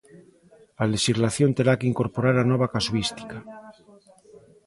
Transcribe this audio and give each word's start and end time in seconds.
A 0.81 0.83
lexislación 0.93 1.49
terá 1.57 1.73
que 1.79 1.89
incorporar 1.91 2.35
a 2.39 2.47
nova 2.51 2.71
casuística. 2.75 3.37